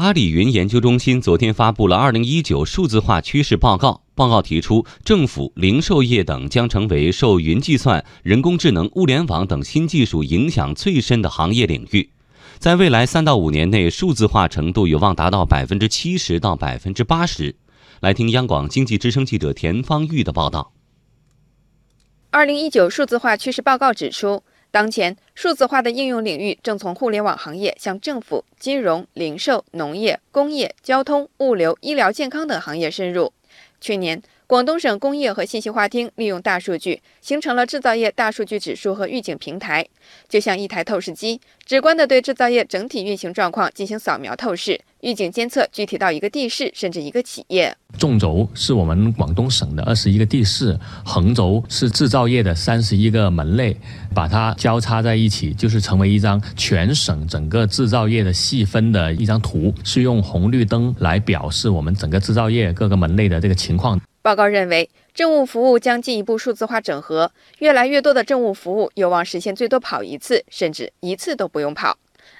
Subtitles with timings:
[0.00, 3.90] 阿里云研究中心昨天发布了《二零一九数字化趋势报告》。
[4.14, 12.08] 报告提出，政府、零售业等将成为受云计算、人工智能、物联网等新技术影响最深的行业领域。
[12.58, 17.54] 在未来三到五年内，数字化程度有望达到百分之七十到百分之八十。
[18.00, 20.72] 来听央广经济之声记者田方玉的报道。
[22.30, 24.42] 二零一九数字化趋势报告指出。
[24.70, 33.32] 当前，数字化的应用领域正从互联网行业向政府、金融、零售、农业、工业、交通、物流、医疗健康等行业深入。
[33.80, 34.22] 去年。
[34.46, 39.86] 广东省工业和信息化厅利用大数据，形成了制造业大数据指数和预警平台，
[40.28, 47.74] 就像一台透视机，直观地对制造业整体运行状况进行扫描透视，预警监测具体到一个地市甚至一个企业。
[47.98, 53.76] 纵轴是我们广东省的二十一个地市，横轴是制造业的三十一个门类，
[54.14, 64.00] 把它交叉在一起，就是成为一张全省整个制造业的细分的一张图，是用红绿灯来表示我们整个制造业各个门类的这个情况。
[64.22, 71.96] 报告认为，政务服务将进一步数字化整合，越来越多的政务服务有望实现最多跑一次，甚至一次都不用跑。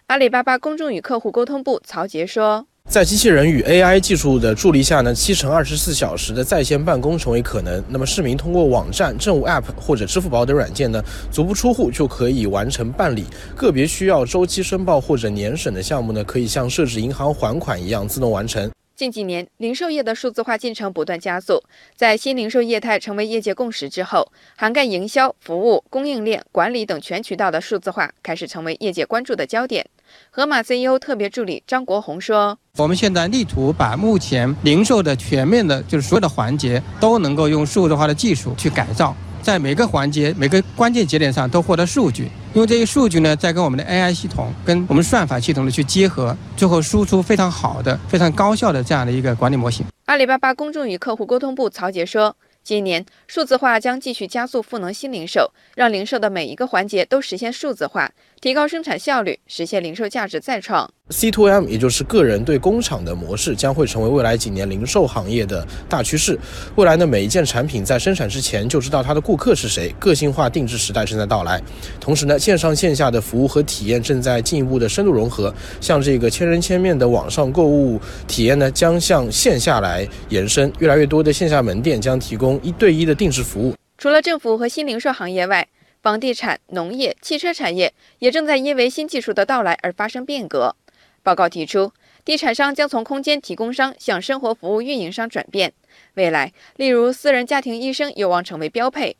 [0.07, 7.81] 阿里巴巴公众与客户沟通部曹杰说：“在机器人与 AI 技术的助力下呢，七乘二十四小时的在线办公成为可能。
[7.89, 13.25] 那么，市民通过网站、政务 App 或者支付宝等软件呢，足不出户就可以完成办理。
[13.55, 18.69] 个别需要周期申报或者年审的项目呢，可以像设置银行还款一样自动完成。”
[19.01, 21.63] 近几年，零售业的数字化进程不断加速。
[21.97, 29.87] 在新零售业态成为业界共识之后，涵盖营销、服务、供应链、管理等全渠道的数字化开始成为业界关注的焦点。
[30.29, 49.87] 盒马 CEO 特别助理张国红说：“我们现在力图把目前零售的全面的，就是所有的环节都能够用数字化的技术去改造。”在每个环节、每个关键节点上都获得数据，因为这些数据呢，再跟我们的 AI 系统、跟我们算法系统的去结合，最后输出非常好的、非常高效的这样的一个管理模型。
[50.07, 52.37] 阿里巴巴公众与客户沟通部曹杰说。
[52.63, 58.13] 今年数字化将继续加速赋能新零售，让零售的每一个环节都实现数字化，
[58.43, 60.91] 提高生产效率，实现零售价值再创。
[61.11, 66.39] C to M，也就是个人对工厂的模式，将会成为未来几年零售行业的大趋势。
[66.75, 71.61] 未来呢，每一件产品在生产之前就知道它的顾客是谁，个性化定制时代正在到来。
[72.01, 80.73] 同时呢，线上线下的服务和体验正在进一步的深度融合，像这个千人千面的网上购物体验呢，将向线下来延伸。
[80.79, 83.75] 越来越多的线下门店将提供一对一的定制服务。
[83.99, 85.69] 除了政府和新零售行业外，
[86.03, 90.75] 房地产、农业、汽车产业也正在因为新技术的到来而发生变革。
[91.23, 91.93] 报告提出，
[92.25, 95.73] 地产商将从空间提供商向生活服务运营商转变。
[96.15, 99.15] 未来，例如私人家庭医生有望成为标配。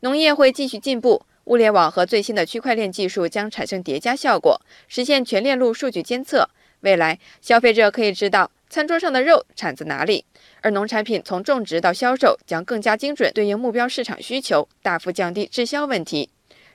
[0.00, 6.48] 农业会继续进步，物联网和最新的区块链技术将产生叠加效果，实现全链路数据监测。
[6.80, 10.24] 未来，消费者可以知道餐桌上的肉产自哪里，
[10.60, 16.28] 而农产品从种植到销售将更加精准，对应目标市场需求，大幅降低滞销问题。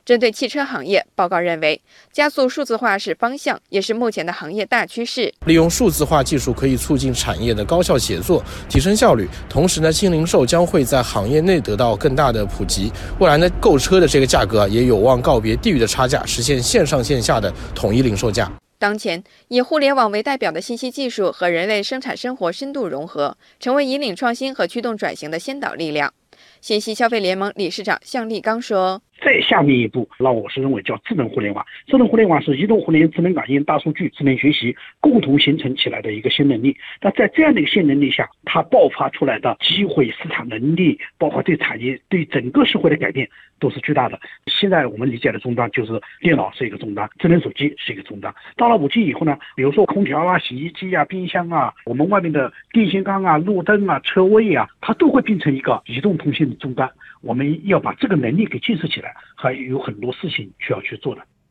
[0.06, 1.81] 针对汽车行业，报告认为，
[2.12, 5.34] 加速数字化是方向，也是目前的行业大趋势。
[5.46, 9.30] 利用数字化技术可以促进产业的高效协作，提升效率。
[9.48, 12.92] 同时呢，新零售将会在行业内得到更大的普及。
[13.20, 18.52] 未来呢，购车的这个价格也有望告别地域的差价，实现线上线下的统一零售价。
[18.84, 26.14] 当前，以互联网为代表的信息技术和人类生产生活深度融合，成为引领创新和驱动转型的先导力量。
[26.60, 29.02] 信息消费联盟理事长向立刚说。
[29.24, 31.66] 再下面一步，那我是认为叫智能互联网。
[31.88, 36.76] 智能互联网是移动互联、智能感应、大数据、智能学习共同形成起来的一个新能力。
[37.02, 43.30] 那在这样的一个新能力下，它爆发出来的机会、市场能力，包括对产业、对整个社会的改变，
[43.60, 44.20] 都是巨大的。
[44.48, 48.34] 现在我们理解的终端就是电脑是一个终端，智能手机是一个终端。
[48.58, 56.90] 到了五 G 以后呢，比如说空调啊、洗衣机啊、冰箱啊，我们外面的电线杆啊、路灯啊、车位啊，它都会变成一个移动通信的终端。
[57.22, 61.22] 我们要把这个能力给建设起来，还有很多事情需要去做的。